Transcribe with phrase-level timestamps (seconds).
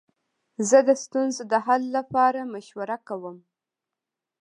[0.69, 3.37] زه د ستونزو د حل لپاره مشوره کوم.